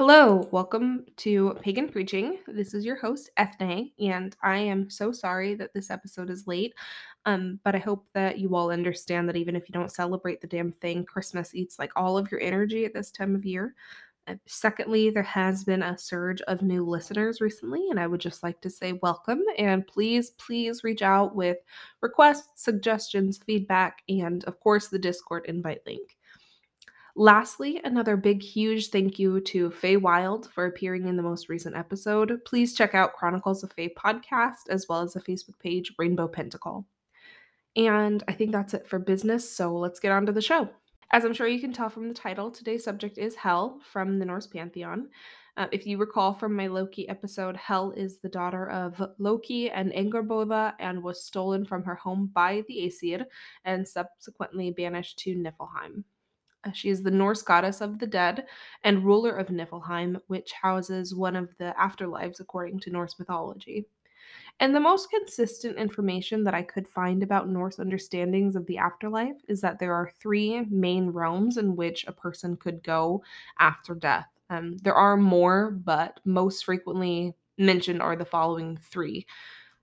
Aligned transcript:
Hello, 0.00 0.48
welcome 0.50 1.04
to 1.18 1.58
Pagan 1.60 1.86
Preaching. 1.86 2.38
This 2.46 2.72
is 2.72 2.86
your 2.86 2.96
host, 2.96 3.28
Ethne, 3.36 3.90
and 4.00 4.34
I 4.42 4.56
am 4.56 4.88
so 4.88 5.12
sorry 5.12 5.54
that 5.56 5.74
this 5.74 5.90
episode 5.90 6.30
is 6.30 6.46
late. 6.46 6.72
Um, 7.26 7.60
but 7.64 7.74
I 7.74 7.80
hope 7.80 8.06
that 8.14 8.38
you 8.38 8.56
all 8.56 8.70
understand 8.70 9.28
that 9.28 9.36
even 9.36 9.54
if 9.54 9.68
you 9.68 9.74
don't 9.74 9.92
celebrate 9.92 10.40
the 10.40 10.46
damn 10.46 10.72
thing, 10.72 11.04
Christmas 11.04 11.54
eats 11.54 11.78
like 11.78 11.92
all 11.96 12.16
of 12.16 12.30
your 12.30 12.40
energy 12.40 12.86
at 12.86 12.94
this 12.94 13.10
time 13.10 13.34
of 13.34 13.44
year. 13.44 13.74
Uh, 14.26 14.36
secondly, 14.46 15.10
there 15.10 15.22
has 15.22 15.64
been 15.64 15.82
a 15.82 15.98
surge 15.98 16.40
of 16.48 16.62
new 16.62 16.82
listeners 16.82 17.42
recently, 17.42 17.90
and 17.90 18.00
I 18.00 18.06
would 18.06 18.22
just 18.22 18.42
like 18.42 18.62
to 18.62 18.70
say 18.70 18.94
welcome 19.02 19.42
and 19.58 19.86
please, 19.86 20.30
please 20.30 20.82
reach 20.82 21.02
out 21.02 21.36
with 21.36 21.58
requests, 22.00 22.62
suggestions, 22.64 23.38
feedback, 23.44 23.98
and 24.08 24.44
of 24.44 24.60
course, 24.60 24.88
the 24.88 24.98
Discord 24.98 25.44
invite 25.44 25.82
link. 25.86 26.16
Lastly, 27.20 27.78
another 27.84 28.16
big, 28.16 28.42
huge 28.42 28.88
thank 28.88 29.18
you 29.18 29.42
to 29.42 29.70
Faye 29.72 29.98
Wild 29.98 30.50
for 30.54 30.64
appearing 30.64 31.06
in 31.06 31.18
the 31.18 31.22
most 31.22 31.50
recent 31.50 31.76
episode. 31.76 32.42
Please 32.46 32.74
check 32.74 32.94
out 32.94 33.12
Chronicles 33.12 33.62
of 33.62 33.70
Faye 33.74 33.92
podcast 33.94 34.70
as 34.70 34.86
well 34.88 35.02
as 35.02 35.12
the 35.12 35.20
Facebook 35.20 35.58
page 35.58 35.92
Rainbow 35.98 36.28
Pentacle. 36.28 36.86
And 37.76 38.24
I 38.26 38.32
think 38.32 38.52
that's 38.52 38.72
it 38.72 38.88
for 38.88 38.98
business, 38.98 39.46
so 39.46 39.76
let's 39.76 40.00
get 40.00 40.12
on 40.12 40.24
to 40.24 40.32
the 40.32 40.40
show. 40.40 40.70
As 41.10 41.26
I'm 41.26 41.34
sure 41.34 41.46
you 41.46 41.60
can 41.60 41.74
tell 41.74 41.90
from 41.90 42.08
the 42.08 42.14
title, 42.14 42.50
today's 42.50 42.84
subject 42.84 43.18
is 43.18 43.34
Hel 43.34 43.82
from 43.92 44.18
the 44.18 44.24
Norse 44.24 44.46
pantheon. 44.46 45.10
Uh, 45.58 45.66
if 45.72 45.86
you 45.86 45.98
recall 45.98 46.32
from 46.32 46.56
my 46.56 46.68
Loki 46.68 47.06
episode, 47.06 47.54
Hel 47.54 47.90
is 47.90 48.20
the 48.20 48.30
daughter 48.30 48.70
of 48.70 48.98
Loki 49.18 49.68
and 49.68 49.92
Angrboda 49.92 50.72
and 50.78 51.02
was 51.02 51.22
stolen 51.22 51.66
from 51.66 51.84
her 51.84 51.96
home 51.96 52.30
by 52.32 52.64
the 52.66 52.86
Aesir 52.86 53.26
and 53.66 53.86
subsequently 53.86 54.70
banished 54.70 55.18
to 55.18 55.34
Niflheim. 55.34 56.04
Uh, 56.64 56.72
she 56.72 56.90
is 56.90 57.02
the 57.02 57.10
Norse 57.10 57.42
goddess 57.42 57.80
of 57.80 57.98
the 57.98 58.06
dead 58.06 58.46
and 58.84 59.04
ruler 59.04 59.36
of 59.36 59.48
Niflheim, 59.48 60.20
which 60.26 60.52
houses 60.52 61.14
one 61.14 61.36
of 61.36 61.56
the 61.58 61.74
afterlives 61.78 62.40
according 62.40 62.80
to 62.80 62.90
Norse 62.90 63.18
mythology. 63.18 63.86
And 64.60 64.74
the 64.74 64.80
most 64.80 65.08
consistent 65.10 65.78
information 65.78 66.44
that 66.44 66.54
I 66.54 66.62
could 66.62 66.86
find 66.86 67.22
about 67.22 67.48
Norse 67.48 67.78
understandings 67.78 68.56
of 68.56 68.66
the 68.66 68.76
afterlife 68.76 69.36
is 69.48 69.62
that 69.62 69.78
there 69.78 69.94
are 69.94 70.12
three 70.20 70.66
main 70.68 71.10
realms 71.10 71.56
in 71.56 71.76
which 71.76 72.04
a 72.06 72.12
person 72.12 72.56
could 72.56 72.82
go 72.82 73.22
after 73.58 73.94
death. 73.94 74.28
Um, 74.50 74.76
there 74.78 74.94
are 74.94 75.16
more, 75.16 75.70
but 75.70 76.20
most 76.26 76.66
frequently 76.66 77.34
mentioned 77.56 78.02
are 78.02 78.16
the 78.16 78.24
following 78.24 78.76
three. 78.76 79.26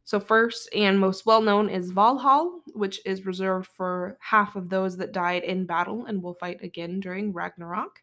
So, 0.08 0.22
first 0.22 0.69
and 0.73 0.97
most 0.97 1.25
well 1.25 1.41
known 1.41 1.67
is 1.67 1.91
Valhall, 1.91 2.61
which 2.67 3.02
is 3.05 3.25
reserved 3.25 3.67
for 3.67 4.17
half 4.22 4.55
of 4.55 4.69
those 4.69 4.95
that 4.95 5.11
died 5.11 5.44
in 5.44 5.66
battle 5.66 6.05
and 6.05 6.23
will 6.23 6.36
fight 6.36 6.64
again 6.64 7.02
during 7.02 7.33
Ragnarok. 7.33 8.02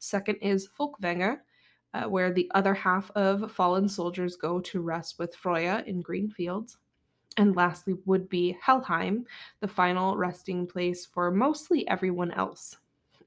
Second 0.00 0.38
is 0.42 0.68
Folkvangr, 0.76 1.38
uh, 1.94 2.06
where 2.06 2.32
the 2.32 2.50
other 2.56 2.74
half 2.74 3.12
of 3.12 3.52
fallen 3.52 3.88
soldiers 3.88 4.34
go 4.34 4.58
to 4.58 4.80
rest 4.80 5.20
with 5.20 5.32
Freya 5.32 5.84
in 5.86 6.02
green 6.02 6.28
fields. 6.28 6.76
And 7.36 7.54
lastly, 7.54 7.94
would 8.04 8.28
be 8.28 8.58
Helheim, 8.60 9.24
the 9.60 9.68
final 9.68 10.16
resting 10.16 10.66
place 10.66 11.06
for 11.06 11.30
mostly 11.30 11.86
everyone 11.86 12.32
else. 12.32 12.78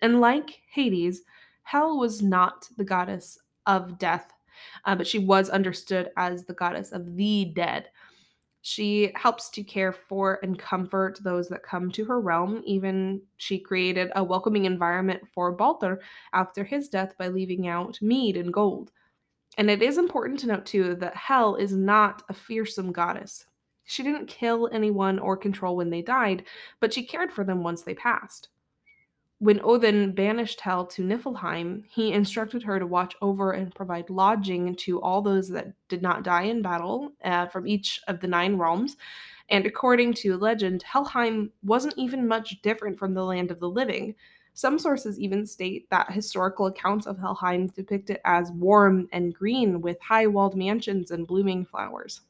And 0.01 0.19
like 0.19 0.59
Hades, 0.69 1.21
Hel 1.63 1.97
was 1.97 2.21
not 2.21 2.67
the 2.75 2.83
goddess 2.83 3.39
of 3.67 3.97
death, 3.97 4.33
uh, 4.83 4.95
but 4.95 5.07
she 5.07 5.19
was 5.19 5.49
understood 5.49 6.11
as 6.17 6.43
the 6.43 6.53
goddess 6.53 6.91
of 6.91 7.15
the 7.15 7.53
dead. 7.55 7.87
She 8.61 9.11
helps 9.15 9.49
to 9.51 9.63
care 9.63 9.91
for 9.91 10.39
and 10.43 10.57
comfort 10.57 11.19
those 11.23 11.49
that 11.49 11.63
come 11.63 11.91
to 11.91 12.05
her 12.05 12.21
realm. 12.21 12.61
Even 12.65 13.21
she 13.37 13.59
created 13.59 14.11
a 14.15 14.23
welcoming 14.23 14.65
environment 14.65 15.23
for 15.33 15.51
Balder 15.51 16.01
after 16.33 16.63
his 16.63 16.87
death 16.87 17.17
by 17.17 17.27
leaving 17.27 17.67
out 17.67 17.99
mead 18.01 18.37
and 18.37 18.53
gold. 18.53 18.91
And 19.57 19.69
it 19.69 19.81
is 19.81 19.97
important 19.97 20.39
to 20.41 20.47
note 20.47 20.65
too 20.65 20.95
that 20.95 21.15
Hel 21.15 21.55
is 21.55 21.73
not 21.73 22.23
a 22.29 22.33
fearsome 22.33 22.91
goddess. 22.91 23.45
She 23.83 24.03
didn't 24.03 24.27
kill 24.27 24.69
anyone 24.71 25.19
or 25.19 25.35
control 25.35 25.75
when 25.75 25.89
they 25.89 26.01
died, 26.01 26.45
but 26.79 26.93
she 26.93 27.03
cared 27.03 27.33
for 27.33 27.43
them 27.43 27.63
once 27.63 27.81
they 27.81 27.95
passed. 27.95 28.49
When 29.41 29.59
Odin 29.63 30.11
banished 30.11 30.61
Hel 30.61 30.85
to 30.85 31.01
Niflheim, 31.01 31.83
he 31.89 32.13
instructed 32.13 32.61
her 32.61 32.77
to 32.77 32.85
watch 32.85 33.15
over 33.23 33.53
and 33.53 33.73
provide 33.73 34.11
lodging 34.11 34.75
to 34.75 35.01
all 35.01 35.23
those 35.23 35.49
that 35.49 35.73
did 35.87 36.03
not 36.03 36.21
die 36.21 36.43
in 36.43 36.61
battle 36.61 37.13
uh, 37.23 37.47
from 37.47 37.65
each 37.65 37.99
of 38.07 38.19
the 38.19 38.27
nine 38.27 38.55
realms. 38.55 38.97
And 39.49 39.65
according 39.65 40.13
to 40.13 40.37
legend, 40.37 40.83
Helheim 40.83 41.49
wasn't 41.63 41.97
even 41.97 42.27
much 42.27 42.61
different 42.61 42.99
from 42.99 43.15
the 43.15 43.25
land 43.25 43.49
of 43.49 43.59
the 43.59 43.67
living. 43.67 44.13
Some 44.53 44.77
sources 44.77 45.19
even 45.19 45.47
state 45.47 45.89
that 45.89 46.11
historical 46.11 46.67
accounts 46.67 47.07
of 47.07 47.17
Helheim 47.17 47.65
depict 47.65 48.11
it 48.11 48.21
as 48.25 48.51
warm 48.51 49.07
and 49.11 49.33
green 49.33 49.81
with 49.81 49.99
high 50.01 50.27
walled 50.27 50.55
mansions 50.55 51.09
and 51.09 51.25
blooming 51.25 51.65
flowers. 51.65 52.21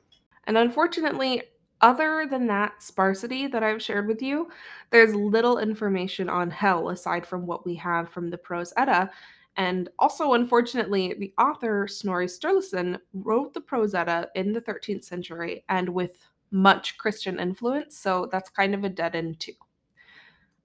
And 0.46 0.58
unfortunately, 0.58 1.44
other 1.82 2.28
than 2.30 2.48
that 2.48 2.82
sparsity 2.82 3.48
that 3.48 3.64
I've 3.64 3.82
shared 3.82 4.08
with 4.08 4.22
you, 4.22 4.50
there's 4.90 5.16
little 5.16 5.58
information 5.58 6.30
on 6.30 6.50
Hel 6.50 6.90
aside 6.90 7.26
from 7.26 7.46
what 7.46 7.66
we 7.66 7.76
have 7.76 8.10
from 8.10 8.30
the 8.30 8.38
Prose 8.38 8.74
Edda. 8.78 9.10
And 9.58 9.90
also, 10.00 10.34
unfortunately, 10.34 11.14
the 11.14 11.34
author 11.38 11.88
Snorri 11.88 12.28
Sturluson 12.28 13.00
wrote 13.14 13.54
the 13.54 13.62
Prose 13.62 13.94
Edda 13.94 14.30
in 14.36 14.54
the 14.54 14.62
13th 14.62 15.04
century 15.04 15.66
and 15.70 15.90
with 15.90 16.26
much 16.52 16.98
Christian 16.98 17.40
influence, 17.40 17.98
so 17.98 18.28
that's 18.32 18.50
kind 18.50 18.76
of 18.76 18.84
a 18.84 18.90
dead 18.90 19.16
end 19.16 19.40
too. 19.40 19.54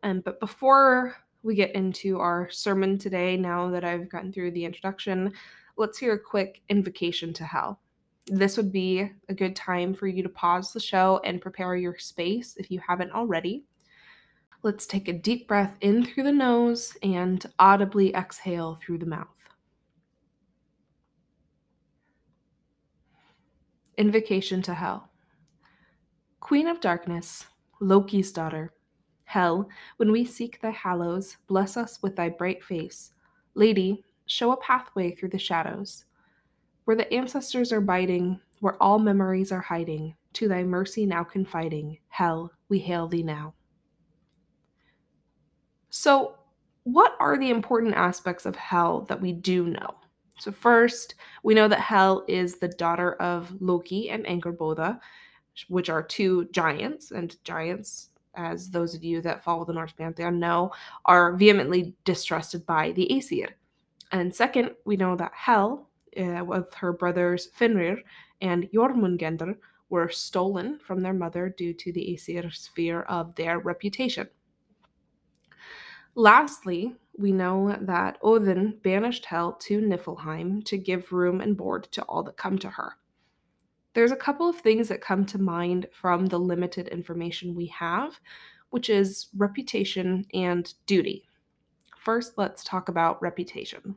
And 0.03 0.23
but 0.23 0.41
before 0.41 1.17
we 1.43 1.55
get 1.55 1.75
into 1.75 2.19
our 2.19 2.51
sermon 2.51 2.99
today, 2.99 3.37
now 3.37 3.71
that 3.71 3.85
I've 3.85 4.09
gotten 4.09 4.33
through 4.33 4.51
the 4.51 4.65
introduction, 4.65 5.33
let's 5.77 5.99
hear 5.99 6.15
a 6.15 6.19
quick 6.19 6.63
invocation 6.69 7.33
to 7.35 7.45
Hel 7.45 7.81
this 8.27 8.57
would 8.57 8.73
be 8.73 9.09
a 9.29 9.35
good 9.35 9.55
time 9.55 9.95
for 9.95 10.07
you 10.07 10.23
to 10.23 10.29
pause 10.29 10.73
the 10.73 10.81
show 10.81 11.21
and 11.25 11.41
prepare 11.41 11.77
your 11.77 11.97
space 11.99 12.57
if 12.57 12.71
you 12.71 12.81
haven't 12.81 13.13
already. 13.13 13.65
Let's 14.63 14.87
take 14.87 15.07
a 15.09 15.13
deep 15.13 15.47
breath 15.47 15.77
in 15.81 16.05
through 16.05 16.25
the 16.25 16.33
nose 16.33 16.97
and 17.03 17.45
audibly 17.59 18.15
exhale 18.15 18.79
through 18.83 18.99
the 18.99 19.07
mouth. 19.07 19.29
Invocation 23.97 24.61
to 24.63 24.75
Hel. 24.75 25.09
Queen 26.41 26.67
of 26.67 26.81
darkness, 26.81 27.47
Loki's 27.81 28.33
daughter, 28.33 28.73
Hel, 29.25 29.69
when 29.97 30.13
we 30.13 30.25
seek 30.25 30.61
thy 30.61 30.71
hallows, 30.71 31.37
bless 31.47 31.77
us 31.77 32.01
with 32.03 32.17
thy 32.17 32.29
bright 32.29 32.63
face. 32.63 33.13
Lady, 33.55 34.05
show 34.27 34.53
a 34.53 34.57
pathway 34.57 35.13
through 35.13 35.31
the 35.31 35.39
shadows. 35.39 36.05
Where 36.87 36.97
the 36.97 37.13
ancestors 37.13 37.73
are 37.73 37.81
biding, 37.81 38.41
where 38.61 38.81
all 38.81 39.01
memories 39.01 39.51
are 39.51 39.61
hiding, 39.61 40.15
to 40.35 40.47
thy 40.47 40.63
mercy 40.63 41.05
now 41.05 41.25
confiding, 41.25 41.99
Hel, 42.09 42.53
we 42.69 42.79
hail 42.79 43.09
thee 43.09 43.25
now. 43.25 43.55
So, 45.91 46.37
what 46.85 47.17
are 47.19 47.39
the 47.39 47.51
important 47.51 47.95
aspects 47.95 48.47
of 48.47 48.55
Hel 48.55 49.01
that 49.09 49.21
we 49.21 49.33
do 49.33 49.67
know? 49.67 49.97
So, 50.39 50.53
first, 50.53 51.17
we 51.43 51.55
know 51.55 51.67
that 51.67 51.81
Hel 51.81 52.25
is 52.29 52.59
the 52.59 52.69
daughter 52.69 53.15
of 53.15 53.53
Loki 53.61 54.11
and 54.11 54.25
Angrboda, 54.25 55.01
which 55.67 55.91
are 55.91 56.05
two 56.05 56.45
giants, 56.53 57.11
and 57.11 57.35
giants, 57.43 58.11
as 58.37 58.71
those 58.71 58.95
of 58.95 59.03
you 59.03 59.21
that 59.23 59.43
follow 59.43 59.65
the 59.65 59.73
Norse 59.73 59.93
pantheon 59.93 60.39
know, 60.39 60.71
are 61.05 61.35
vehemently 61.35 61.97
distrusted 62.05 62.65
by 62.65 62.93
the 62.93 63.13
Aesir. 63.13 63.57
And 64.13 64.33
second, 64.33 64.71
we 64.85 64.97
know 64.97 65.17
that 65.17 65.33
Hel 65.35 65.89
uh, 66.19 66.45
with 66.45 66.73
her 66.75 66.93
brothers 66.93 67.49
Fenrir 67.55 68.01
and 68.41 68.69
Jormungandr 68.75 69.57
were 69.89 70.09
stolen 70.09 70.79
from 70.79 71.01
their 71.01 71.13
mother 71.13 71.55
due 71.57 71.73
to 71.75 71.93
the 71.93 72.13
Aesir's 72.13 72.71
fear 72.75 73.03
of 73.03 73.35
their 73.35 73.59
reputation. 73.61 74.29
Lastly, 76.15 76.97
we 77.19 77.31
know 77.31 77.77
that 77.83 78.19
Odin 78.23 78.79
banished 78.83 79.27
Hel 79.27 79.53
to 79.53 79.81
Niflheim 79.81 80.65
to 80.65 80.79
give 80.79 81.13
room 81.13 81.41
and 81.41 81.57
board 81.57 81.85
to 81.93 82.03
all 82.05 82.23
that 82.25 82.37
come 82.37 82.59
to 82.59 82.71
her. 82.71 82.95
There's 83.95 84.13
a 84.13 84.17
couple 84.17 84.49
of 84.49 84.57
things 84.57 84.89
that 84.89 85.01
come 85.01 85.25
to 85.27 85.39
mind 85.39 85.89
from 85.93 86.27
the 86.27 86.39
limited 86.39 86.89
information 86.89 87.55
we 87.55 87.67
have, 87.67 88.19
which 88.71 88.91
is 88.91 89.29
reputation 89.37 90.27
and 90.35 90.73
duty. 90.87 91.25
First, 91.99 92.35
let's 92.37 92.63
talk 92.63 92.89
about 92.89 93.23
reputation. 93.23 93.97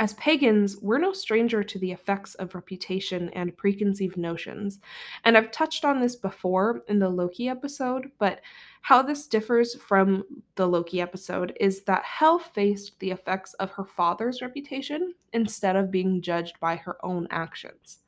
As 0.00 0.14
pagans, 0.14 0.76
we're 0.80 0.98
no 0.98 1.12
stranger 1.12 1.64
to 1.64 1.78
the 1.78 1.90
effects 1.90 2.36
of 2.36 2.54
reputation 2.54 3.30
and 3.30 3.56
preconceived 3.56 4.16
notions. 4.16 4.78
And 5.24 5.36
I've 5.36 5.50
touched 5.50 5.84
on 5.84 6.00
this 6.00 6.14
before 6.14 6.82
in 6.86 7.00
the 7.00 7.08
Loki 7.08 7.48
episode, 7.48 8.12
but 8.18 8.40
how 8.82 9.02
this 9.02 9.26
differs 9.26 9.74
from 9.74 10.22
the 10.54 10.68
Loki 10.68 11.00
episode 11.00 11.56
is 11.58 11.82
that 11.82 12.04
Hel 12.04 12.38
faced 12.38 13.00
the 13.00 13.10
effects 13.10 13.54
of 13.54 13.72
her 13.72 13.84
father's 13.84 14.40
reputation 14.40 15.14
instead 15.32 15.74
of 15.74 15.90
being 15.90 16.22
judged 16.22 16.60
by 16.60 16.76
her 16.76 17.04
own 17.04 17.26
actions. 17.30 17.98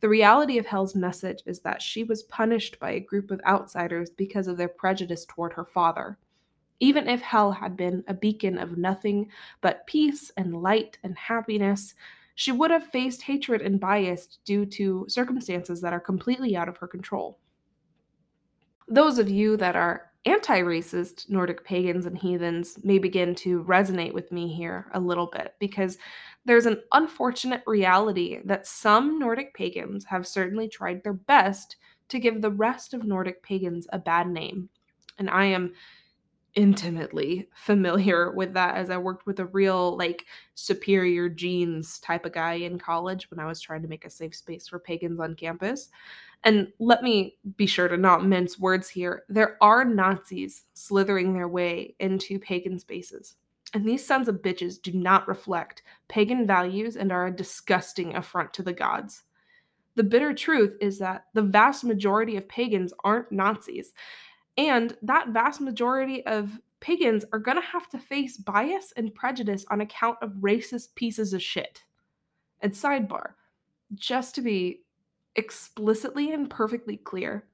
The 0.00 0.10
reality 0.10 0.58
of 0.58 0.66
Hel's 0.66 0.94
message 0.94 1.42
is 1.46 1.60
that 1.60 1.80
she 1.80 2.04
was 2.04 2.24
punished 2.24 2.78
by 2.78 2.90
a 2.90 3.00
group 3.00 3.30
of 3.30 3.40
outsiders 3.46 4.10
because 4.10 4.48
of 4.48 4.58
their 4.58 4.68
prejudice 4.68 5.24
toward 5.24 5.54
her 5.54 5.64
father. 5.64 6.18
Even 6.82 7.08
if 7.08 7.22
Hel 7.22 7.52
had 7.52 7.76
been 7.76 8.02
a 8.08 8.14
beacon 8.14 8.58
of 8.58 8.76
nothing 8.76 9.30
but 9.60 9.86
peace 9.86 10.32
and 10.36 10.62
light 10.62 10.98
and 11.04 11.16
happiness, 11.16 11.94
she 12.34 12.50
would 12.50 12.72
have 12.72 12.88
faced 12.88 13.22
hatred 13.22 13.62
and 13.62 13.78
bias 13.78 14.40
due 14.44 14.66
to 14.66 15.06
circumstances 15.08 15.80
that 15.80 15.92
are 15.92 16.00
completely 16.00 16.56
out 16.56 16.68
of 16.68 16.76
her 16.78 16.88
control. 16.88 17.38
Those 18.88 19.20
of 19.20 19.30
you 19.30 19.56
that 19.58 19.76
are 19.76 20.10
anti 20.24 20.58
racist 20.58 21.30
Nordic 21.30 21.64
pagans 21.64 22.06
and 22.06 22.18
heathens 22.18 22.76
may 22.82 22.98
begin 22.98 23.36
to 23.36 23.62
resonate 23.62 24.12
with 24.12 24.32
me 24.32 24.52
here 24.52 24.90
a 24.92 24.98
little 24.98 25.26
bit 25.32 25.54
because 25.60 25.98
there's 26.46 26.66
an 26.66 26.82
unfortunate 26.90 27.62
reality 27.64 28.40
that 28.44 28.66
some 28.66 29.20
Nordic 29.20 29.54
pagans 29.54 30.04
have 30.06 30.26
certainly 30.26 30.66
tried 30.66 31.04
their 31.04 31.12
best 31.12 31.76
to 32.08 32.18
give 32.18 32.42
the 32.42 32.50
rest 32.50 32.92
of 32.92 33.04
Nordic 33.04 33.40
pagans 33.40 33.86
a 33.92 34.00
bad 34.00 34.26
name. 34.26 34.68
And 35.18 35.30
I 35.30 35.44
am 35.44 35.74
intimately 36.54 37.48
familiar 37.54 38.32
with 38.32 38.52
that 38.54 38.76
as 38.76 38.90
I 38.90 38.98
worked 38.98 39.26
with 39.26 39.40
a 39.40 39.46
real 39.46 39.96
like 39.96 40.26
superior 40.54 41.28
genes 41.28 41.98
type 42.00 42.26
of 42.26 42.32
guy 42.32 42.54
in 42.54 42.78
college 42.78 43.30
when 43.30 43.40
I 43.40 43.46
was 43.46 43.60
trying 43.60 43.82
to 43.82 43.88
make 43.88 44.04
a 44.04 44.10
safe 44.10 44.34
space 44.34 44.68
for 44.68 44.78
pagans 44.78 45.20
on 45.20 45.34
campus. 45.34 45.88
And 46.44 46.72
let 46.78 47.02
me 47.02 47.38
be 47.56 47.66
sure 47.66 47.88
to 47.88 47.96
not 47.96 48.26
mince 48.26 48.58
words 48.58 48.88
here. 48.88 49.24
There 49.28 49.56
are 49.62 49.84
Nazis 49.84 50.64
slithering 50.74 51.32
their 51.32 51.48
way 51.48 51.94
into 52.00 52.38
pagan 52.38 52.78
spaces. 52.78 53.36
And 53.74 53.88
these 53.88 54.04
sons 54.04 54.28
of 54.28 54.42
bitches 54.42 54.82
do 54.82 54.92
not 54.92 55.28
reflect 55.28 55.82
pagan 56.08 56.46
values 56.46 56.96
and 56.96 57.10
are 57.10 57.28
a 57.28 57.36
disgusting 57.36 58.16
affront 58.16 58.52
to 58.54 58.62
the 58.62 58.72
gods. 58.72 59.22
The 59.94 60.02
bitter 60.02 60.34
truth 60.34 60.76
is 60.80 60.98
that 60.98 61.26
the 61.34 61.42
vast 61.42 61.84
majority 61.84 62.36
of 62.36 62.48
pagans 62.48 62.92
aren't 63.04 63.30
Nazis. 63.30 63.92
And 64.56 64.96
that 65.02 65.28
vast 65.28 65.60
majority 65.60 66.24
of 66.26 66.58
pagans 66.80 67.24
are 67.32 67.38
going 67.38 67.56
to 67.56 67.66
have 67.66 67.88
to 67.90 67.98
face 67.98 68.36
bias 68.36 68.92
and 68.96 69.14
prejudice 69.14 69.64
on 69.70 69.80
account 69.80 70.18
of 70.20 70.30
racist 70.40 70.94
pieces 70.94 71.32
of 71.32 71.42
shit. 71.42 71.84
And 72.60 72.72
sidebar, 72.72 73.32
just 73.94 74.34
to 74.34 74.42
be 74.42 74.82
explicitly 75.36 76.32
and 76.32 76.50
perfectly 76.50 76.96
clear, 76.96 77.44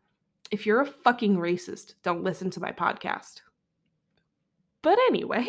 if 0.51 0.67
you're 0.67 0.81
a 0.81 0.87
fucking 0.87 1.37
racist, 1.37 1.95
don't 2.03 2.25
listen 2.25 2.51
to 2.51 2.61
my 2.61 2.73
podcast. 2.73 3.43
But 4.81 4.99
anyway, 5.09 5.47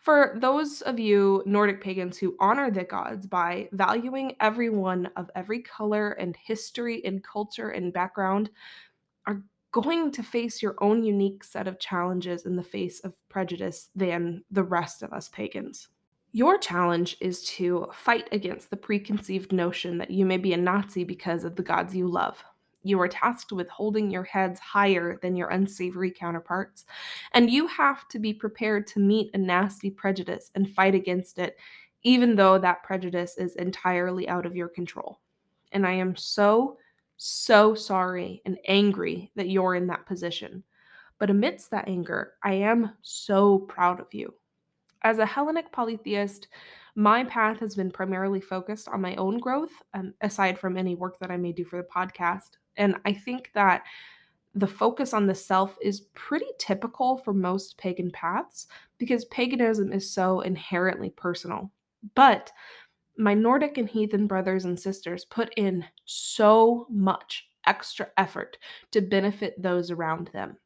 for 0.00 0.36
those 0.40 0.80
of 0.82 0.98
you 0.98 1.42
Nordic 1.46 1.82
pagans 1.82 2.18
who 2.18 2.34
honor 2.40 2.70
the 2.70 2.84
gods 2.84 3.26
by 3.26 3.68
valuing 3.72 4.34
everyone 4.40 5.10
of 5.16 5.30
every 5.34 5.60
color 5.60 6.12
and 6.12 6.36
history 6.36 7.04
and 7.04 7.22
culture 7.22 7.68
and 7.68 7.92
background, 7.92 8.50
are 9.26 9.42
going 9.74 10.12
to 10.12 10.22
face 10.22 10.62
your 10.62 10.76
own 10.80 11.02
unique 11.02 11.42
set 11.42 11.66
of 11.66 11.80
challenges 11.80 12.46
in 12.46 12.54
the 12.54 12.62
face 12.62 13.00
of 13.00 13.12
prejudice 13.28 13.90
than 13.96 14.44
the 14.52 14.62
rest 14.62 15.02
of 15.02 15.12
us 15.12 15.28
pagans. 15.28 15.88
Your 16.30 16.58
challenge 16.58 17.16
is 17.20 17.42
to 17.56 17.88
fight 17.92 18.28
against 18.30 18.70
the 18.70 18.76
preconceived 18.76 19.50
notion 19.52 19.98
that 19.98 20.12
you 20.12 20.24
may 20.24 20.36
be 20.36 20.52
a 20.52 20.56
Nazi 20.56 21.02
because 21.02 21.42
of 21.42 21.56
the 21.56 21.62
gods 21.64 21.92
you 21.92 22.06
love. 22.06 22.40
You 22.84 23.00
are 23.00 23.08
tasked 23.08 23.50
with 23.50 23.68
holding 23.68 24.12
your 24.12 24.22
heads 24.22 24.60
higher 24.60 25.18
than 25.22 25.34
your 25.34 25.48
unsavory 25.48 26.12
counterparts, 26.12 26.84
and 27.32 27.50
you 27.50 27.66
have 27.66 28.06
to 28.10 28.20
be 28.20 28.32
prepared 28.32 28.86
to 28.88 29.00
meet 29.00 29.30
a 29.34 29.38
nasty 29.38 29.90
prejudice 29.90 30.52
and 30.54 30.72
fight 30.72 30.94
against 30.94 31.40
it, 31.40 31.56
even 32.04 32.36
though 32.36 32.58
that 32.58 32.84
prejudice 32.84 33.36
is 33.38 33.56
entirely 33.56 34.28
out 34.28 34.46
of 34.46 34.54
your 34.54 34.68
control. 34.68 35.18
And 35.72 35.84
I 35.84 35.94
am 35.94 36.14
so 36.14 36.78
so 37.16 37.74
sorry 37.74 38.42
and 38.44 38.58
angry 38.66 39.30
that 39.36 39.48
you're 39.48 39.74
in 39.74 39.86
that 39.88 40.06
position. 40.06 40.64
But 41.18 41.30
amidst 41.30 41.70
that 41.70 41.88
anger, 41.88 42.32
I 42.42 42.54
am 42.54 42.92
so 43.02 43.58
proud 43.60 44.00
of 44.00 44.12
you. 44.12 44.34
As 45.02 45.18
a 45.18 45.26
Hellenic 45.26 45.70
polytheist, 45.70 46.48
my 46.96 47.24
path 47.24 47.58
has 47.60 47.74
been 47.74 47.90
primarily 47.90 48.40
focused 48.40 48.88
on 48.88 49.00
my 49.00 49.14
own 49.16 49.38
growth, 49.38 49.72
um, 49.94 50.14
aside 50.20 50.58
from 50.58 50.76
any 50.76 50.94
work 50.94 51.18
that 51.18 51.30
I 51.30 51.36
may 51.36 51.52
do 51.52 51.64
for 51.64 51.76
the 51.76 51.88
podcast. 51.88 52.56
And 52.76 52.96
I 53.04 53.12
think 53.12 53.50
that 53.54 53.82
the 54.54 54.66
focus 54.66 55.12
on 55.12 55.26
the 55.26 55.34
self 55.34 55.76
is 55.82 56.02
pretty 56.14 56.46
typical 56.58 57.16
for 57.18 57.34
most 57.34 57.76
pagan 57.76 58.10
paths 58.12 58.68
because 58.98 59.24
paganism 59.26 59.92
is 59.92 60.10
so 60.10 60.40
inherently 60.40 61.10
personal. 61.10 61.70
But 62.14 62.52
my 63.16 63.34
Nordic 63.34 63.78
and 63.78 63.88
heathen 63.88 64.26
brothers 64.26 64.64
and 64.64 64.78
sisters 64.78 65.24
put 65.24 65.52
in 65.56 65.84
so 66.04 66.86
much 66.90 67.48
extra 67.66 68.08
effort 68.16 68.58
to 68.90 69.00
benefit 69.00 69.60
those 69.62 69.90
around 69.90 70.30
them. 70.32 70.56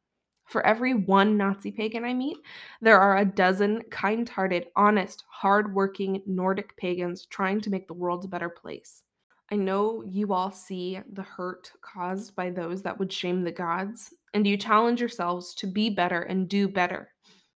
For 0.45 0.65
every 0.65 0.95
one 0.95 1.37
Nazi 1.37 1.71
pagan 1.71 2.03
I 2.03 2.13
meet, 2.13 2.37
there 2.81 2.99
are 2.99 3.17
a 3.17 3.25
dozen 3.25 3.83
kind 3.91 4.27
hearted, 4.27 4.65
honest, 4.75 5.23
hard-working 5.29 6.23
Nordic 6.25 6.75
pagans 6.75 7.27
trying 7.27 7.61
to 7.61 7.69
make 7.69 7.87
the 7.87 7.93
world 7.93 8.25
a 8.25 8.27
better 8.27 8.49
place. 8.49 9.03
I 9.51 9.55
know 9.55 10.03
you 10.05 10.33
all 10.33 10.51
see 10.51 10.99
the 11.13 11.23
hurt 11.23 11.71
caused 11.81 12.35
by 12.35 12.49
those 12.49 12.81
that 12.81 12.97
would 12.97 13.13
shame 13.13 13.43
the 13.43 13.51
gods, 13.51 14.13
and 14.33 14.45
you 14.47 14.57
challenge 14.57 14.99
yourselves 14.99 15.53
to 15.55 15.67
be 15.67 15.89
better 15.89 16.21
and 16.21 16.49
do 16.49 16.67
better. 16.67 17.09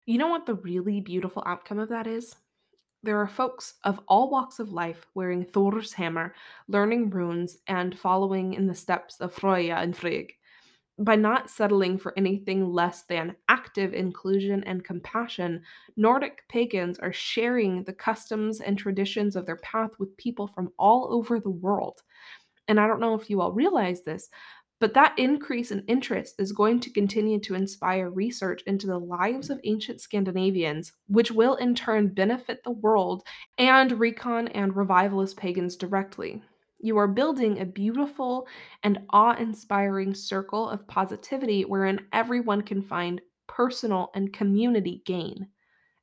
You 0.05 0.19
know 0.19 0.29
what 0.29 0.47
the 0.47 0.55
really 0.55 1.01
beautiful 1.01 1.43
outcome 1.47 1.79
of 1.79 1.89
that 1.89 2.07
is? 2.07 2.37
There 3.05 3.19
are 3.19 3.27
folks 3.27 3.75
of 3.83 4.01
all 4.07 4.31
walks 4.31 4.61
of 4.61 4.73
life 4.73 5.07
wearing 5.15 5.45
Thor's 5.45 5.93
hammer, 5.93 6.37
learning 6.69 7.11
runes, 7.11 7.59
and 7.67 7.99
following 7.99 8.55
in 8.55 8.69
the 8.69 8.77
steps 8.77 9.21
of 9.21 9.35
Freya 9.35 9.75
and 9.75 9.97
Frigg. 9.97 10.35
By 10.99 11.17
not 11.17 11.51
settling 11.51 11.99
for 11.99 12.17
anything 12.17 12.65
less 12.65 13.03
than 13.03 13.35
active 13.49 13.93
inclusion 13.93 14.63
and 14.65 14.85
compassion, 14.85 15.65
Nordic 15.97 16.47
pagans 16.49 17.01
are 17.01 17.13
sharing 17.13 17.83
the 17.83 17.93
customs 17.93 18.61
and 18.61 18.79
traditions 18.79 19.35
of 19.35 19.47
their 19.47 19.57
path 19.57 19.91
with 19.99 20.17
people 20.17 20.47
from 20.47 20.71
all 20.79 21.09
over 21.13 21.41
the 21.41 21.51
world. 21.51 22.03
And 22.69 22.79
I 22.79 22.87
don't 22.87 23.01
know 23.01 23.15
if 23.15 23.29
you 23.29 23.41
all 23.41 23.53
realize 23.53 24.03
this, 24.03 24.29
but 24.83 24.95
that 24.95 25.17
increase 25.17 25.71
in 25.71 25.85
interest 25.87 26.35
is 26.41 26.51
going 26.51 26.81
to 26.81 26.91
continue 26.91 27.39
to 27.39 27.55
inspire 27.55 28.11
research 28.11 28.63
into 28.67 28.89
the 28.89 28.99
lives 28.99 29.49
of 29.49 29.61
ancient 29.63 30.01
Scandinavians, 30.01 30.91
which 31.07 31.31
will 31.31 31.55
in 31.55 31.77
turn 31.77 32.09
benefit 32.09 32.65
the 32.65 32.73
world 32.73 33.23
and 33.59 34.01
recon 34.01 34.49
and 34.49 34.75
revivalist 34.75 35.37
pagans 35.37 35.77
directly. 35.77 36.43
You 36.81 36.99
are 36.99 37.07
building 37.07 37.61
a 37.61 37.65
beautiful 37.65 38.49
and 38.83 38.99
awe 39.11 39.37
inspiring 39.37 40.15
circle 40.15 40.69
of 40.69 40.89
positivity 40.89 41.65
wherein 41.65 42.01
everyone 42.13 42.63
can 42.63 42.83
find 42.83 43.21
personal 43.47 44.11
and 44.17 44.33
community 44.33 45.03
gain. 45.07 45.47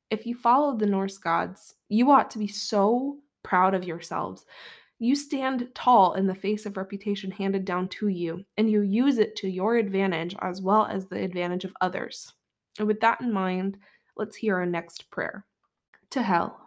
If 0.08 0.24
you 0.24 0.34
follow 0.34 0.74
the 0.74 0.86
Norse 0.86 1.18
gods, 1.18 1.74
you 1.90 2.10
ought 2.10 2.30
to 2.30 2.38
be 2.38 2.48
so 2.48 3.18
proud 3.42 3.74
of 3.74 3.84
yourselves 3.84 4.46
you 5.00 5.16
stand 5.16 5.66
tall 5.74 6.12
in 6.12 6.26
the 6.26 6.34
face 6.34 6.66
of 6.66 6.76
reputation 6.76 7.30
handed 7.30 7.64
down 7.64 7.88
to 7.88 8.08
you, 8.08 8.44
and 8.58 8.70
you 8.70 8.82
use 8.82 9.16
it 9.16 9.34
to 9.36 9.48
your 9.48 9.76
advantage 9.76 10.36
as 10.42 10.60
well 10.60 10.84
as 10.84 11.06
the 11.06 11.24
advantage 11.24 11.64
of 11.64 11.72
others. 11.80 12.34
And 12.78 12.86
with 12.86 13.00
that 13.00 13.22
in 13.22 13.32
mind, 13.32 13.78
let's 14.16 14.36
hear 14.36 14.56
our 14.56 14.66
next 14.66 15.10
prayer. 15.10 15.46
To 16.10 16.22
Hel. 16.22 16.60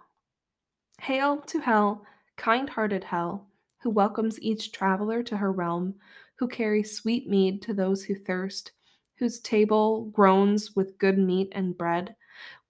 Hail 1.00 1.42
to 1.42 1.60
Hel, 1.60 2.04
kind 2.36 2.68
hearted 2.68 3.04
Hel, 3.04 3.46
who 3.84 3.92
welcomes 3.92 4.42
each 4.42 4.72
traveler 4.72 5.22
to 5.22 5.38
her 5.38 5.52
realm, 5.52 5.94
who 6.36 6.48
carries 6.48 6.98
sweet 6.98 7.30
mead 7.30 7.62
to 7.62 7.74
those 7.74 8.04
who 8.04 8.16
thirst, 8.16 8.72
whose 9.18 9.40
table 9.42 10.06
groans 10.06 10.76
with 10.76 10.98
good 10.98 11.20
meat 11.20 11.50
and 11.52 11.78
bread, 11.78 12.16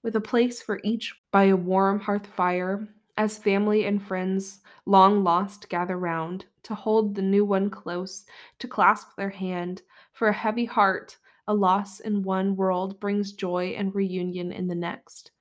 with 0.03 0.17
a 0.17 0.21
place 0.21 0.61
for 0.61 0.81
each 0.83 1.15
by 1.31 1.45
a 1.45 1.55
warm 1.55 2.01
hearth 2.01 2.27
fire, 2.27 2.85
as 3.17 3.37
family 3.37 3.85
and 3.85 4.01
friends 4.01 4.61
long 4.85 5.23
lost 5.23 5.69
gather 5.69 5.97
round 5.97 6.45
to 6.63 6.75
hold 6.75 7.15
the 7.15 7.21
new 7.21 7.45
one 7.45 7.69
close, 7.69 8.25
to 8.59 8.67
clasp 8.67 9.09
their 9.17 9.29
hand, 9.29 9.81
for 10.13 10.29
a 10.29 10.33
heavy 10.33 10.65
heart, 10.65 11.17
a 11.47 11.53
loss 11.53 11.99
in 11.99 12.23
one 12.23 12.55
world 12.55 12.99
brings 12.99 13.33
joy 13.33 13.75
and 13.77 13.93
reunion 13.93 14.51
in 14.51 14.67
the 14.67 14.75
next. 14.75 15.31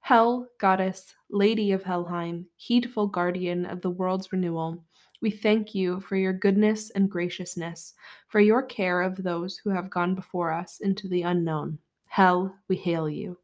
Hel, 0.00 0.48
goddess, 0.58 1.14
lady 1.28 1.72
of 1.72 1.82
Helheim, 1.82 2.46
heedful 2.56 3.08
guardian 3.08 3.66
of 3.66 3.80
the 3.80 3.90
world's 3.90 4.32
renewal, 4.32 4.84
we 5.20 5.30
thank 5.30 5.74
you 5.74 6.00
for 6.00 6.16
your 6.16 6.32
goodness 6.32 6.90
and 6.90 7.10
graciousness, 7.10 7.94
for 8.28 8.38
your 8.38 8.62
care 8.62 9.02
of 9.02 9.22
those 9.22 9.56
who 9.58 9.70
have 9.70 9.90
gone 9.90 10.14
before 10.14 10.52
us 10.52 10.78
into 10.80 11.08
the 11.08 11.22
unknown. 11.22 11.78
Hel, 12.06 12.54
we 12.68 12.76
hail 12.76 13.08
you. 13.08 13.36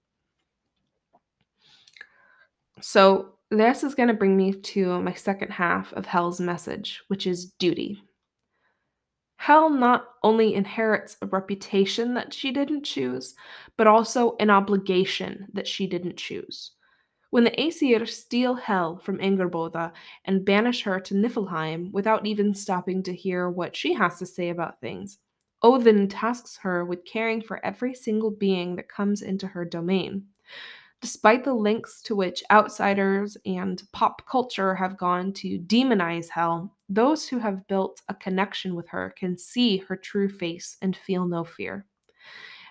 So, 2.80 3.33
this 3.54 3.84
is 3.84 3.94
going 3.94 4.08
to 4.08 4.14
bring 4.14 4.36
me 4.36 4.52
to 4.52 5.00
my 5.00 5.14
second 5.14 5.50
half 5.50 5.92
of 5.92 6.06
Hel's 6.06 6.40
message, 6.40 7.02
which 7.08 7.26
is 7.26 7.52
duty. 7.58 8.02
Hel 9.36 9.68
not 9.68 10.06
only 10.22 10.54
inherits 10.54 11.16
a 11.20 11.26
reputation 11.26 12.14
that 12.14 12.32
she 12.32 12.50
didn't 12.50 12.84
choose, 12.84 13.34
but 13.76 13.86
also 13.86 14.36
an 14.40 14.50
obligation 14.50 15.48
that 15.52 15.68
she 15.68 15.86
didn't 15.86 16.16
choose. 16.16 16.72
When 17.30 17.44
the 17.44 17.60
Aesir 17.60 18.06
steal 18.06 18.54
Hel 18.54 18.98
from 18.98 19.18
Angrboda 19.18 19.92
and 20.24 20.44
banish 20.44 20.82
her 20.84 21.00
to 21.00 21.14
Niflheim 21.14 21.90
without 21.92 22.24
even 22.26 22.54
stopping 22.54 23.02
to 23.02 23.14
hear 23.14 23.50
what 23.50 23.74
she 23.74 23.92
has 23.94 24.18
to 24.20 24.26
say 24.26 24.50
about 24.50 24.80
things, 24.80 25.18
Odin 25.60 26.08
tasks 26.08 26.58
her 26.62 26.84
with 26.84 27.04
caring 27.04 27.42
for 27.42 27.64
every 27.66 27.94
single 27.94 28.30
being 28.30 28.76
that 28.76 28.88
comes 28.88 29.20
into 29.20 29.48
her 29.48 29.64
domain. 29.64 30.26
Despite 31.04 31.44
the 31.44 31.52
lengths 31.52 32.00
to 32.04 32.16
which 32.16 32.42
outsiders 32.50 33.36
and 33.44 33.82
pop 33.92 34.26
culture 34.26 34.74
have 34.74 34.96
gone 34.96 35.34
to 35.34 35.58
demonize 35.58 36.30
Hel, 36.30 36.74
those 36.88 37.28
who 37.28 37.38
have 37.40 37.68
built 37.68 38.00
a 38.08 38.14
connection 38.14 38.74
with 38.74 38.88
her 38.88 39.12
can 39.14 39.36
see 39.36 39.76
her 39.86 39.96
true 39.96 40.30
face 40.30 40.78
and 40.80 40.96
feel 40.96 41.26
no 41.26 41.44
fear. 41.44 41.84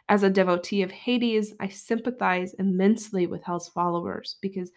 As 0.10 0.24
a 0.24 0.32
devotee 0.32 0.82
of 0.82 0.90
Hades, 0.90 1.54
I 1.60 1.68
sympathize 1.68 2.56
immensely 2.56 3.28
with 3.28 3.44
Hel's 3.44 3.70
followers 3.70 4.38
because, 4.42 4.72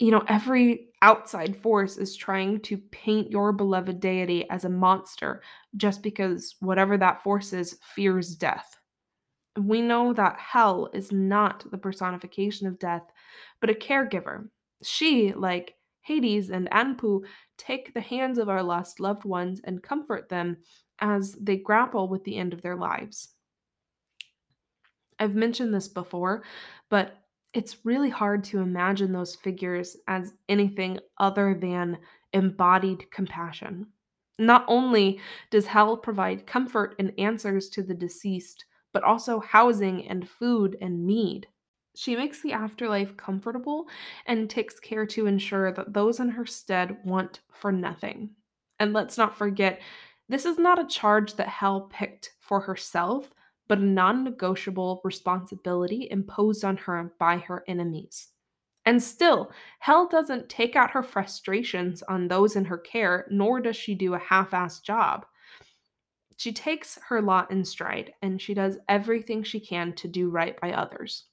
you 0.00 0.10
know, 0.10 0.24
every 0.26 0.88
outside 1.02 1.54
force 1.54 1.98
is 1.98 2.16
trying 2.16 2.60
to 2.62 2.78
paint 2.78 3.30
your 3.30 3.52
beloved 3.52 4.00
deity 4.00 4.48
as 4.48 4.64
a 4.64 4.70
monster 4.70 5.42
just 5.76 6.02
because 6.02 6.54
whatever 6.60 6.96
that 6.96 7.22
force 7.22 7.52
is 7.52 7.78
fears 7.94 8.34
death 8.34 8.77
we 9.58 9.80
know 9.80 10.12
that 10.12 10.38
Hel 10.38 10.88
is 10.92 11.12
not 11.12 11.70
the 11.70 11.78
personification 11.78 12.66
of 12.66 12.78
death, 12.78 13.04
but 13.60 13.70
a 13.70 13.74
caregiver. 13.74 14.48
She, 14.82 15.32
like 15.32 15.74
Hades 16.02 16.50
and 16.50 16.70
Anpu, 16.70 17.22
take 17.56 17.92
the 17.92 18.00
hands 18.00 18.38
of 18.38 18.48
our 18.48 18.62
lost 18.62 19.00
loved 19.00 19.24
ones 19.24 19.60
and 19.64 19.82
comfort 19.82 20.28
them 20.28 20.58
as 21.00 21.32
they 21.32 21.56
grapple 21.56 22.08
with 22.08 22.24
the 22.24 22.36
end 22.36 22.52
of 22.52 22.62
their 22.62 22.76
lives. 22.76 23.28
I've 25.18 25.34
mentioned 25.34 25.74
this 25.74 25.88
before, 25.88 26.44
but 26.88 27.18
it's 27.54 27.84
really 27.84 28.10
hard 28.10 28.44
to 28.44 28.60
imagine 28.60 29.12
those 29.12 29.34
figures 29.34 29.96
as 30.06 30.34
anything 30.48 30.98
other 31.18 31.54
than 31.60 31.98
embodied 32.32 33.10
compassion. 33.10 33.86
Not 34.38 34.64
only 34.68 35.20
does 35.50 35.66
Hel 35.66 35.96
provide 35.96 36.46
comfort 36.46 36.94
and 36.98 37.12
answers 37.18 37.68
to 37.70 37.82
the 37.82 37.94
deceased, 37.94 38.64
but 38.92 39.02
also 39.02 39.40
housing 39.40 40.06
and 40.08 40.28
food 40.28 40.76
and 40.80 41.06
mead. 41.06 41.46
She 41.94 42.14
makes 42.14 42.42
the 42.42 42.52
afterlife 42.52 43.16
comfortable 43.16 43.88
and 44.26 44.48
takes 44.48 44.78
care 44.78 45.06
to 45.06 45.26
ensure 45.26 45.72
that 45.72 45.92
those 45.92 46.20
in 46.20 46.30
her 46.30 46.46
stead 46.46 46.96
want 47.04 47.40
for 47.52 47.72
nothing. 47.72 48.30
And 48.78 48.92
let's 48.92 49.18
not 49.18 49.36
forget, 49.36 49.80
this 50.28 50.44
is 50.44 50.58
not 50.58 50.78
a 50.78 50.86
charge 50.86 51.34
that 51.34 51.48
Hel 51.48 51.88
picked 51.92 52.32
for 52.40 52.60
herself, 52.60 53.32
but 53.66 53.78
a 53.78 53.84
non 53.84 54.24
negotiable 54.24 55.00
responsibility 55.04 56.08
imposed 56.10 56.64
on 56.64 56.76
her 56.76 57.12
by 57.18 57.38
her 57.38 57.64
enemies. 57.66 58.28
And 58.86 59.02
still, 59.02 59.52
Hel 59.80 60.08
doesn't 60.08 60.48
take 60.48 60.76
out 60.76 60.92
her 60.92 61.02
frustrations 61.02 62.02
on 62.04 62.28
those 62.28 62.56
in 62.56 62.64
her 62.64 62.78
care, 62.78 63.26
nor 63.30 63.60
does 63.60 63.76
she 63.76 63.94
do 63.94 64.14
a 64.14 64.18
half 64.18 64.52
assed 64.52 64.82
job. 64.82 65.26
She 66.38 66.52
takes 66.52 67.00
her 67.08 67.20
lot 67.20 67.50
in 67.50 67.64
stride 67.64 68.14
and 68.22 68.40
she 68.40 68.54
does 68.54 68.78
everything 68.88 69.42
she 69.42 69.58
can 69.58 69.92
to 69.94 70.06
do 70.06 70.30
right 70.30 70.58
by 70.60 70.72
others. 70.72 71.24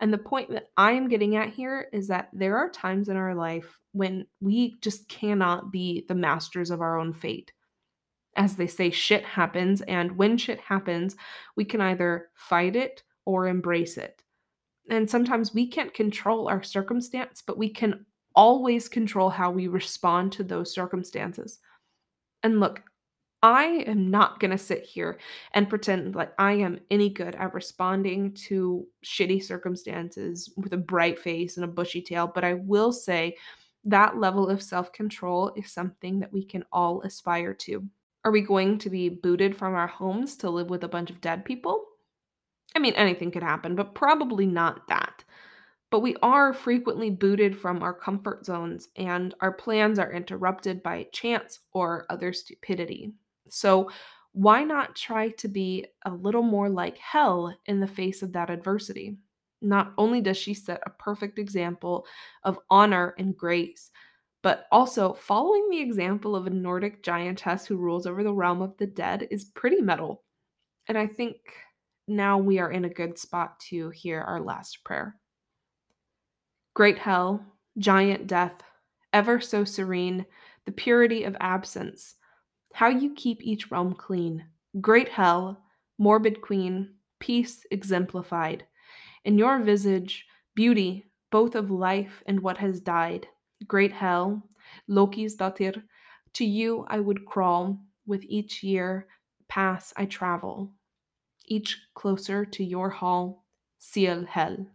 And 0.00 0.12
the 0.12 0.18
point 0.18 0.50
that 0.50 0.68
I'm 0.76 1.08
getting 1.08 1.34
at 1.34 1.50
here 1.50 1.88
is 1.92 2.06
that 2.06 2.28
there 2.32 2.56
are 2.56 2.70
times 2.70 3.08
in 3.08 3.16
our 3.16 3.34
life 3.34 3.80
when 3.92 4.26
we 4.40 4.78
just 4.80 5.08
cannot 5.08 5.72
be 5.72 6.04
the 6.06 6.14
masters 6.14 6.70
of 6.70 6.80
our 6.80 7.00
own 7.00 7.12
fate. 7.12 7.50
As 8.36 8.54
they 8.54 8.68
say, 8.68 8.90
shit 8.90 9.24
happens, 9.24 9.80
and 9.82 10.16
when 10.16 10.38
shit 10.38 10.60
happens, 10.60 11.16
we 11.56 11.64
can 11.64 11.80
either 11.80 12.28
fight 12.36 12.76
it 12.76 13.02
or 13.24 13.48
embrace 13.48 13.98
it. 13.98 14.22
And 14.88 15.10
sometimes 15.10 15.52
we 15.52 15.66
can't 15.66 15.92
control 15.92 16.48
our 16.48 16.62
circumstance, 16.62 17.42
but 17.44 17.58
we 17.58 17.70
can 17.70 18.06
always 18.36 18.88
control 18.88 19.30
how 19.30 19.50
we 19.50 19.66
respond 19.66 20.30
to 20.32 20.44
those 20.44 20.72
circumstances. 20.72 21.58
And 22.44 22.60
look, 22.60 22.84
I 23.42 23.84
am 23.86 24.10
not 24.10 24.40
going 24.40 24.50
to 24.50 24.58
sit 24.58 24.82
here 24.82 25.18
and 25.54 25.68
pretend 25.68 26.16
like 26.16 26.32
I 26.38 26.54
am 26.54 26.80
any 26.90 27.08
good 27.08 27.36
at 27.36 27.54
responding 27.54 28.32
to 28.48 28.84
shitty 29.04 29.44
circumstances 29.44 30.52
with 30.56 30.72
a 30.72 30.78
bright 30.78 31.20
face 31.20 31.56
and 31.56 31.64
a 31.64 31.68
bushy 31.68 32.02
tail, 32.02 32.26
but 32.26 32.42
I 32.42 32.54
will 32.54 32.92
say 32.92 33.36
that 33.84 34.18
level 34.18 34.48
of 34.48 34.60
self 34.60 34.92
control 34.92 35.52
is 35.56 35.70
something 35.70 36.18
that 36.18 36.32
we 36.32 36.44
can 36.44 36.64
all 36.72 37.00
aspire 37.02 37.54
to. 37.54 37.86
Are 38.24 38.32
we 38.32 38.40
going 38.40 38.76
to 38.78 38.90
be 38.90 39.08
booted 39.08 39.56
from 39.56 39.74
our 39.74 39.86
homes 39.86 40.36
to 40.38 40.50
live 40.50 40.68
with 40.68 40.82
a 40.82 40.88
bunch 40.88 41.10
of 41.10 41.20
dead 41.20 41.44
people? 41.44 41.84
I 42.74 42.80
mean, 42.80 42.94
anything 42.94 43.30
could 43.30 43.44
happen, 43.44 43.76
but 43.76 43.94
probably 43.94 44.46
not 44.46 44.88
that. 44.88 45.24
But 45.90 46.00
we 46.00 46.16
are 46.22 46.52
frequently 46.52 47.08
booted 47.08 47.56
from 47.58 47.82
our 47.82 47.94
comfort 47.94 48.44
zones, 48.44 48.88
and 48.96 49.34
our 49.40 49.52
plans 49.52 49.98
are 49.98 50.12
interrupted 50.12 50.82
by 50.82 51.06
chance 51.12 51.60
or 51.72 52.04
other 52.10 52.32
stupidity. 52.32 53.14
So, 53.52 53.90
why 54.32 54.62
not 54.64 54.94
try 54.94 55.30
to 55.30 55.48
be 55.48 55.86
a 56.04 56.10
little 56.12 56.42
more 56.42 56.68
like 56.68 56.98
Hel 56.98 57.54
in 57.66 57.80
the 57.80 57.86
face 57.86 58.22
of 58.22 58.32
that 58.34 58.50
adversity? 58.50 59.16
Not 59.60 59.92
only 59.98 60.20
does 60.20 60.36
she 60.36 60.54
set 60.54 60.80
a 60.86 60.90
perfect 60.90 61.38
example 61.38 62.06
of 62.44 62.58
honor 62.70 63.14
and 63.18 63.36
grace, 63.36 63.90
but 64.42 64.66
also 64.70 65.14
following 65.14 65.68
the 65.70 65.80
example 65.80 66.36
of 66.36 66.46
a 66.46 66.50
Nordic 66.50 67.02
giantess 67.02 67.66
who 67.66 67.76
rules 67.76 68.06
over 68.06 68.22
the 68.22 68.32
realm 68.32 68.62
of 68.62 68.76
the 68.76 68.86
dead 68.86 69.26
is 69.30 69.46
pretty 69.46 69.80
metal. 69.80 70.22
And 70.86 70.96
I 70.96 71.06
think 71.06 71.36
now 72.06 72.38
we 72.38 72.58
are 72.58 72.70
in 72.70 72.84
a 72.84 72.90
good 72.90 73.18
spot 73.18 73.58
to 73.70 73.90
hear 73.90 74.20
our 74.20 74.40
last 74.40 74.84
prayer. 74.84 75.16
Great 76.74 76.98
Hel, 76.98 77.44
giant 77.78 78.26
death, 78.26 78.62
ever 79.12 79.40
so 79.40 79.64
serene, 79.64 80.24
the 80.64 80.72
purity 80.72 81.24
of 81.24 81.36
absence, 81.40 82.14
how 82.72 82.88
you 82.88 83.14
keep 83.14 83.42
each 83.42 83.70
realm 83.70 83.94
clean. 83.94 84.44
Great 84.80 85.08
Hel, 85.08 85.60
morbid 85.98 86.40
queen, 86.40 86.94
peace 87.18 87.66
exemplified. 87.70 88.64
In 89.24 89.38
your 89.38 89.58
visage, 89.60 90.26
beauty, 90.54 91.04
both 91.30 91.54
of 91.54 91.70
life 91.70 92.22
and 92.26 92.40
what 92.40 92.58
has 92.58 92.80
died. 92.80 93.26
Great 93.66 93.92
Hel, 93.92 94.42
Loki's 94.86 95.36
datir, 95.36 95.82
to 96.34 96.44
you 96.44 96.86
I 96.88 97.00
would 97.00 97.26
crawl, 97.26 97.78
with 98.06 98.24
each 98.24 98.62
year 98.62 99.06
pass 99.48 99.92
I 99.96 100.04
travel, 100.06 100.72
each 101.46 101.78
closer 101.94 102.44
to 102.44 102.64
your 102.64 102.90
hall, 102.90 103.44
Ciel 103.78 104.24
Hel. 104.24 104.66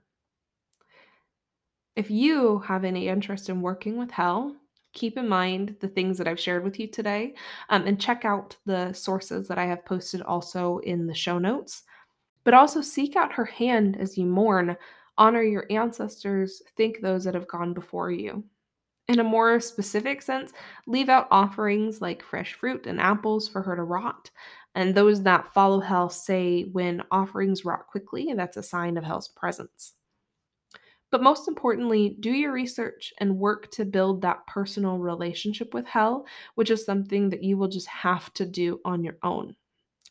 If 1.95 2.09
you 2.09 2.59
have 2.59 2.83
any 2.83 3.07
interest 3.07 3.49
in 3.49 3.61
working 3.61 3.97
with 3.97 4.11
Hel, 4.11 4.55
keep 4.93 5.17
in 5.17 5.27
mind 5.27 5.75
the 5.79 5.87
things 5.87 6.17
that 6.17 6.27
I've 6.27 6.39
shared 6.39 6.63
with 6.63 6.79
you 6.79 6.87
today 6.87 7.33
um, 7.69 7.85
and 7.85 7.99
check 7.99 8.25
out 8.25 8.55
the 8.65 8.93
sources 8.93 9.47
that 9.47 9.57
I 9.57 9.65
have 9.65 9.85
posted 9.85 10.21
also 10.21 10.77
in 10.79 11.07
the 11.07 11.13
show 11.13 11.39
notes. 11.39 11.83
But 12.43 12.53
also 12.53 12.81
seek 12.81 13.15
out 13.15 13.33
her 13.33 13.45
hand 13.45 13.97
as 13.99 14.17
you 14.17 14.25
mourn, 14.25 14.75
honor 15.17 15.43
your 15.43 15.65
ancestors, 15.69 16.61
thank 16.77 17.01
those 17.01 17.23
that 17.23 17.35
have 17.35 17.47
gone 17.47 17.73
before 17.73 18.11
you. 18.11 18.43
In 19.07 19.19
a 19.19 19.23
more 19.23 19.59
specific 19.59 20.21
sense, 20.21 20.53
leave 20.87 21.09
out 21.09 21.27
offerings 21.29 22.01
like 22.01 22.23
fresh 22.23 22.53
fruit 22.53 22.87
and 22.87 23.01
apples 23.01 23.49
for 23.49 23.61
her 23.61 23.75
to 23.75 23.83
rot. 23.83 24.31
And 24.75 24.95
those 24.95 25.21
that 25.23 25.53
follow 25.53 25.79
Hel 25.79 26.09
say 26.09 26.63
when 26.71 27.03
offerings 27.11 27.65
rot 27.65 27.87
quickly, 27.87 28.33
that's 28.35 28.57
a 28.57 28.63
sign 28.63 28.97
of 28.97 29.03
Hel's 29.03 29.27
presence. 29.27 29.93
But 31.13 31.21
most 31.21 31.47
importantly, 31.47 32.17
do 32.21 32.31
your 32.31 32.51
research 32.51 33.13
and 33.19 33.37
work 33.37 33.69
to 33.73 33.85
build 33.85 34.23
that 34.23 34.47
personal 34.47 34.97
relationship 34.97 35.71
with 35.71 35.85
Hel, 35.85 36.25
which 36.55 36.71
is 36.71 36.83
something 36.83 37.29
that 37.29 37.43
you 37.43 37.55
will 37.55 37.67
just 37.67 37.85
have 37.85 38.33
to 38.33 38.47
do 38.47 38.81
on 38.83 39.03
your 39.03 39.19
own. 39.21 39.55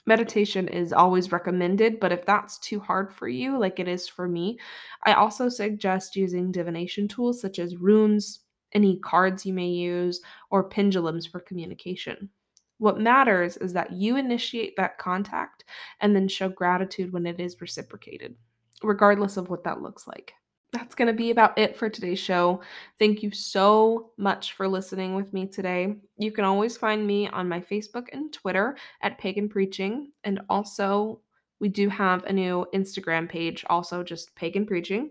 Meditation 0.07 0.69
is 0.69 0.93
always 0.93 1.33
recommended, 1.33 1.99
but 1.99 2.13
if 2.13 2.25
that's 2.25 2.61
too 2.61 2.79
hard 2.79 3.13
for 3.13 3.27
you, 3.27 3.59
like 3.59 3.81
it 3.81 3.89
is 3.89 4.07
for 4.07 4.29
me, 4.29 4.61
I 5.05 5.15
also 5.15 5.49
suggest 5.49 6.15
using 6.15 6.53
divination 6.53 7.09
tools 7.09 7.41
such 7.41 7.59
as 7.59 7.75
runes, 7.75 8.39
any 8.73 9.01
cards 9.01 9.45
you 9.45 9.53
may 9.53 9.71
use, 9.71 10.21
or 10.53 10.69
pendulums 10.69 11.27
for 11.27 11.41
communication. 11.41 12.31
What 12.79 13.01
matters 13.01 13.57
is 13.57 13.73
that 13.73 13.91
you 13.91 14.15
initiate 14.15 14.75
that 14.77 14.99
contact 14.99 15.65
and 16.01 16.15
then 16.15 16.29
show 16.29 16.49
gratitude 16.49 17.13
when 17.13 17.27
it 17.27 17.41
is 17.41 17.61
reciprocated, 17.61 18.37
regardless 18.85 19.37
of 19.37 19.51
what 19.51 19.65
that 19.65 19.83
looks 19.83 20.07
like 20.07 20.35
that's 20.73 20.95
going 20.95 21.09
to 21.09 21.13
be 21.13 21.31
about 21.31 21.57
it 21.59 21.77
for 21.77 21.91
today's 21.91 22.19
show. 22.19 22.63
Thank 22.99 23.23
you 23.23 23.31
so 23.31 24.11
much 24.17 24.55
for 24.55 24.67
listening 24.67 25.15
with 25.15 25.33
me 25.33 25.47
today. 25.47 25.97
You 26.17 26.33
can 26.33 26.45
always 26.45 26.77
find 26.79 27.07
me 27.07 27.29
on 27.29 27.49
my 27.49 27.61
Facebook 27.61 28.07
and 28.13 28.33
Twitter 28.33 28.77
at 29.03 29.19
Pagan 29.19 29.49
Preaching. 29.51 30.13
And 30.25 30.41
also, 30.49 31.21
we 31.61 31.69
do 31.69 31.89
have 31.91 32.25
a 32.25 32.33
new 32.33 32.67
Instagram 32.75 33.29
page, 33.29 33.65
also 33.69 34.03
just 34.03 34.35
Pagan 34.35 34.67
Preaching. 34.67 35.11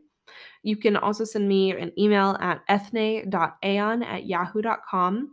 You 0.64 0.78
can 0.78 0.96
also 0.96 1.24
send 1.26 1.48
me 1.48 1.72
an 1.72 1.92
email 1.98 2.38
at 2.42 2.62
ethne.ean 2.68 4.04
at 4.04 4.26
yahoo.com. 4.26 5.32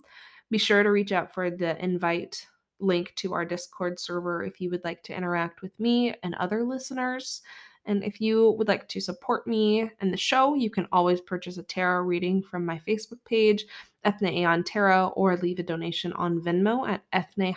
Be 0.50 0.58
sure 0.58 0.82
to 0.82 0.90
reach 0.90 1.12
out 1.12 1.32
for 1.32 1.50
the 1.50 1.82
invite 1.82 2.47
link 2.80 3.12
to 3.16 3.32
our 3.32 3.44
Discord 3.44 3.99
server 3.99 4.44
if 4.44 4.61
you 4.61 4.70
would 4.70 4.85
like 4.85 5.02
to 5.04 5.16
interact 5.16 5.62
with 5.62 5.78
me 5.80 6.14
and 6.23 6.35
other 6.35 6.62
listeners. 6.62 7.42
And 7.87 8.04
if 8.04 8.20
you 8.20 8.50
would 8.58 8.68
like 8.68 8.87
to 8.88 9.00
support 9.00 9.47
me 9.47 9.90
and 10.00 10.12
the 10.12 10.16
show, 10.18 10.54
you 10.54 10.70
can 10.70 10.87
always 10.92 11.20
purchase 11.20 11.56
a 11.56 11.62
tarot 11.62 12.02
reading 12.02 12.42
from 12.42 12.66
my 12.66 12.80
Facebook 12.87 13.25
page, 13.25 13.64
Ethne 14.04 14.28
Ean 14.28 14.62
Tarot, 14.62 15.08
or 15.16 15.37
leave 15.37 15.58
a 15.58 15.62
donation 15.62 16.12
on 16.12 16.40
Venmo 16.40 16.87
at 16.88 17.02
Ethne 17.12 17.54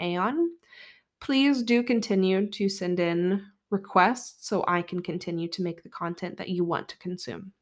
Ean. 0.00 0.50
please 1.20 1.62
do 1.62 1.82
continue 1.82 2.48
to 2.50 2.68
send 2.68 3.00
in 3.00 3.44
requests 3.70 4.46
so 4.46 4.64
I 4.68 4.82
can 4.82 5.02
continue 5.02 5.48
to 5.48 5.62
make 5.62 5.82
the 5.82 5.88
content 5.88 6.36
that 6.36 6.50
you 6.50 6.64
want 6.64 6.88
to 6.88 6.98
consume. 6.98 7.52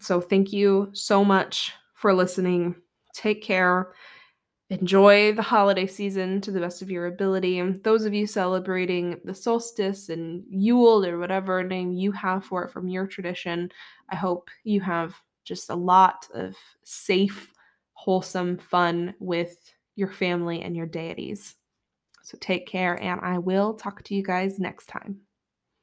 So, 0.00 0.20
thank 0.20 0.52
you 0.52 0.90
so 0.92 1.24
much 1.24 1.72
for 1.94 2.14
listening. 2.14 2.76
Take 3.12 3.42
care. 3.42 3.92
Enjoy 4.70 5.32
the 5.32 5.42
holiday 5.42 5.88
season 5.88 6.40
to 6.42 6.52
the 6.52 6.60
best 6.60 6.80
of 6.80 6.92
your 6.92 7.06
ability. 7.06 7.60
Those 7.82 8.04
of 8.04 8.14
you 8.14 8.24
celebrating 8.24 9.20
the 9.24 9.34
solstice 9.34 10.10
and 10.10 10.44
Yule 10.48 11.04
or 11.04 11.18
whatever 11.18 11.64
name 11.64 11.92
you 11.92 12.12
have 12.12 12.44
for 12.44 12.62
it 12.62 12.70
from 12.70 12.86
your 12.86 13.08
tradition, 13.08 13.72
I 14.10 14.14
hope 14.14 14.48
you 14.62 14.80
have 14.80 15.16
just 15.42 15.70
a 15.70 15.74
lot 15.74 16.28
of 16.34 16.54
safe, 16.84 17.52
wholesome 17.94 18.58
fun 18.58 19.14
with 19.18 19.56
your 19.96 20.12
family 20.12 20.62
and 20.62 20.76
your 20.76 20.86
deities. 20.86 21.56
So 22.22 22.38
take 22.40 22.68
care, 22.68 22.94
and 23.02 23.20
I 23.22 23.38
will 23.38 23.74
talk 23.74 24.04
to 24.04 24.14
you 24.14 24.22
guys 24.22 24.60
next 24.60 24.86
time. 24.86 25.22